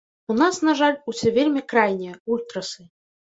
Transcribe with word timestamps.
У 0.33 0.35
нас, 0.37 0.55
на 0.67 0.73
жаль, 0.79 0.95
усе 1.11 1.33
вельмі 1.35 1.63
крайнія, 1.73 2.17
ультрасы. 2.37 2.81